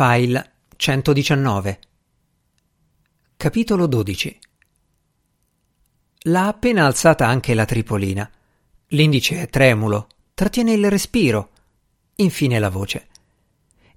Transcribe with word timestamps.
File 0.00 0.52
119 0.76 1.80
Capitolo 3.36 3.88
12 3.88 4.38
L'ha 6.20 6.46
appena 6.46 6.86
alzata 6.86 7.26
anche 7.26 7.52
la 7.52 7.64
tripolina. 7.64 8.30
L'indice 8.90 9.40
è 9.40 9.48
tremulo, 9.48 10.06
trattiene 10.34 10.74
il 10.74 10.88
respiro. 10.88 11.50
Infine 12.14 12.60
la 12.60 12.68
voce. 12.68 13.08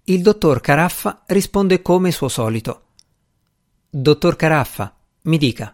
Il 0.05 0.23
dottor 0.23 0.59
Caraffa 0.59 1.22
risponde 1.28 1.83
come 1.83 2.10
suo 2.10 2.29
solito. 2.29 2.86
Dottor 3.88 4.36
Caraffa, 4.36 4.96
mi 5.26 5.38
dica. 5.38 5.72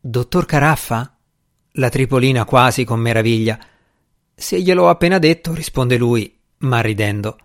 Dottor 0.00 0.46
Caraffa? 0.46 1.18
La 1.72 1.90
tripolina 1.90 2.46
quasi 2.46 2.84
con 2.84 3.00
meraviglia. 3.00 3.62
Se 4.34 4.58
gliel'ho 4.58 4.88
appena 4.88 5.18
detto, 5.18 5.52
risponde 5.52 5.98
lui, 5.98 6.34
ma 6.60 6.80
ridendo. 6.80 7.36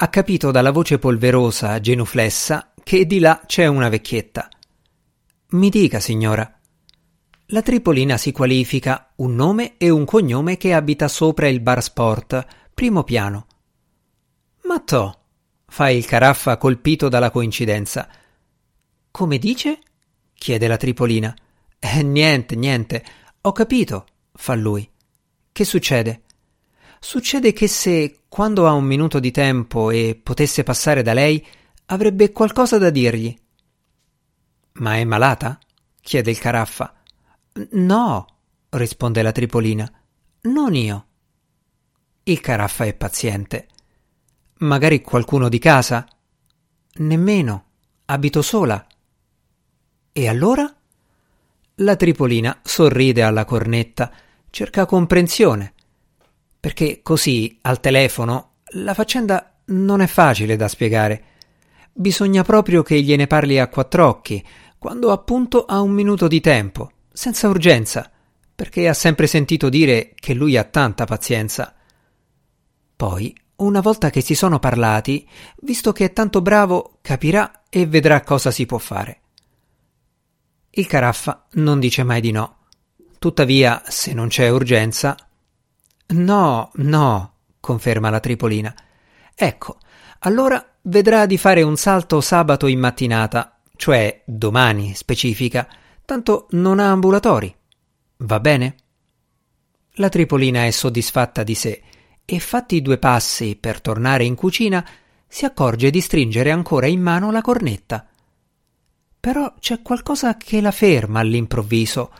Ha 0.00 0.10
capito 0.10 0.52
dalla 0.52 0.70
voce 0.70 1.00
polverosa, 1.00 1.80
genuflessa, 1.80 2.72
che 2.84 3.04
di 3.04 3.18
là 3.18 3.42
c'è 3.44 3.66
una 3.66 3.88
vecchietta. 3.88 4.48
Mi 5.50 5.70
dica, 5.70 5.98
signora. 5.98 6.56
La 7.46 7.62
Tripolina 7.62 8.16
si 8.16 8.30
qualifica 8.30 9.12
un 9.16 9.34
nome 9.34 9.76
e 9.76 9.90
un 9.90 10.04
cognome 10.04 10.56
che 10.56 10.72
abita 10.72 11.08
sopra 11.08 11.48
il 11.48 11.58
bar 11.58 11.82
sport, 11.82 12.46
primo 12.72 13.02
piano. 13.02 13.46
Ma 14.66 14.78
to, 14.78 15.18
fa 15.66 15.90
il 15.90 16.06
caraffa 16.06 16.58
colpito 16.58 17.08
dalla 17.08 17.32
coincidenza. 17.32 18.08
Come 19.10 19.38
dice? 19.38 19.80
chiede 20.32 20.68
la 20.68 20.76
Tripolina. 20.76 21.34
Eh, 21.76 22.04
niente, 22.04 22.54
niente. 22.54 23.04
Ho 23.40 23.50
capito, 23.50 24.06
fa 24.32 24.54
lui. 24.54 24.88
Che 25.50 25.64
succede? 25.64 26.22
Succede 27.00 27.52
che 27.52 27.68
se, 27.68 28.24
quando 28.28 28.66
ha 28.66 28.72
un 28.72 28.84
minuto 28.84 29.20
di 29.20 29.30
tempo 29.30 29.90
e 29.90 30.18
potesse 30.20 30.64
passare 30.64 31.02
da 31.02 31.12
lei, 31.12 31.44
avrebbe 31.86 32.32
qualcosa 32.32 32.76
da 32.76 32.90
dirgli. 32.90 33.36
Ma 34.74 34.96
è 34.96 35.04
malata? 35.04 35.58
chiede 36.00 36.30
il 36.30 36.38
caraffa. 36.38 36.94
No, 37.72 38.26
risponde 38.70 39.22
la 39.22 39.32
Tripolina. 39.32 39.90
Non 40.42 40.74
io. 40.74 41.06
Il 42.24 42.40
caraffa 42.40 42.84
è 42.84 42.94
paziente. 42.94 43.68
Magari 44.58 45.00
qualcuno 45.00 45.48
di 45.48 45.58
casa? 45.58 46.06
Nemmeno. 46.94 47.64
Abito 48.06 48.42
sola. 48.42 48.84
E 50.12 50.28
allora? 50.28 50.72
La 51.76 51.96
Tripolina 51.96 52.58
sorride 52.62 53.22
alla 53.22 53.44
cornetta, 53.44 54.10
cerca 54.50 54.84
comprensione 54.84 55.74
perché 56.60 57.00
così, 57.02 57.58
al 57.62 57.80
telefono, 57.80 58.54
la 58.72 58.94
faccenda 58.94 59.60
non 59.66 60.00
è 60.00 60.06
facile 60.06 60.56
da 60.56 60.68
spiegare. 60.68 61.24
Bisogna 61.92 62.42
proprio 62.42 62.82
che 62.82 63.00
gliene 63.00 63.26
parli 63.26 63.58
a 63.58 63.68
quattro 63.68 64.06
occhi, 64.06 64.44
quando 64.78 65.10
appunto 65.10 65.64
ha 65.64 65.80
un 65.80 65.90
minuto 65.90 66.28
di 66.28 66.40
tempo, 66.40 66.92
senza 67.12 67.48
urgenza, 67.48 68.10
perché 68.54 68.88
ha 68.88 68.94
sempre 68.94 69.26
sentito 69.26 69.68
dire 69.68 70.12
che 70.14 70.34
lui 70.34 70.56
ha 70.56 70.64
tanta 70.64 71.04
pazienza. 71.04 71.74
Poi, 72.96 73.34
una 73.56 73.80
volta 73.80 74.10
che 74.10 74.20
si 74.20 74.34
sono 74.34 74.58
parlati, 74.58 75.28
visto 75.62 75.92
che 75.92 76.06
è 76.06 76.12
tanto 76.12 76.42
bravo, 76.42 76.98
capirà 77.02 77.62
e 77.68 77.86
vedrà 77.86 78.22
cosa 78.22 78.50
si 78.50 78.66
può 78.66 78.78
fare. 78.78 79.20
Il 80.70 80.86
caraffa 80.86 81.46
non 81.52 81.80
dice 81.80 82.04
mai 82.04 82.20
di 82.20 82.30
no. 82.30 82.58
Tuttavia, 83.18 83.82
se 83.86 84.12
non 84.12 84.28
c'è 84.28 84.48
urgenza, 84.48 85.16
No, 86.10 86.70
no, 86.74 87.32
conferma 87.60 88.08
la 88.08 88.20
Tripolina. 88.20 88.74
Ecco, 89.34 89.78
allora 90.20 90.64
vedrà 90.82 91.26
di 91.26 91.36
fare 91.36 91.62
un 91.62 91.76
salto 91.76 92.22
sabato 92.22 92.66
in 92.66 92.78
mattinata, 92.78 93.60
cioè 93.76 94.22
domani 94.24 94.94
specifica, 94.94 95.68
tanto 96.06 96.46
non 96.50 96.80
ha 96.80 96.90
ambulatori. 96.90 97.54
Va 98.18 98.40
bene? 98.40 98.76
La 99.92 100.08
Tripolina 100.08 100.64
è 100.64 100.70
soddisfatta 100.70 101.42
di 101.42 101.54
sé 101.54 101.82
e 102.24 102.38
fatti 102.40 102.80
due 102.80 102.98
passi 102.98 103.56
per 103.56 103.80
tornare 103.80 104.24
in 104.24 104.34
cucina 104.34 104.86
si 105.26 105.44
accorge 105.44 105.90
di 105.90 106.00
stringere 106.00 106.50
ancora 106.50 106.86
in 106.86 107.02
mano 107.02 107.30
la 107.30 107.42
cornetta. 107.42 108.06
Però 109.20 109.54
c'è 109.58 109.82
qualcosa 109.82 110.36
che 110.38 110.60
la 110.60 110.70
ferma 110.70 111.20
all'improvviso, 111.20 112.12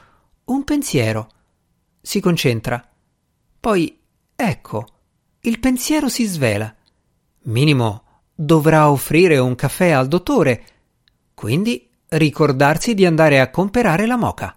un 0.44 0.64
pensiero. 0.64 1.30
Si 2.00 2.20
concentra 2.20 2.87
poi, 3.60 3.98
ecco, 4.34 4.86
il 5.40 5.58
pensiero 5.58 6.08
si 6.08 6.24
svela. 6.26 6.74
Minimo 7.42 8.02
dovrà 8.34 8.90
offrire 8.90 9.38
un 9.38 9.54
caffè 9.54 9.90
al 9.90 10.06
dottore, 10.06 10.64
quindi 11.34 11.88
ricordarsi 12.08 12.94
di 12.94 13.04
andare 13.04 13.40
a 13.40 13.50
comperare 13.50 14.06
la 14.06 14.16
moca. 14.16 14.56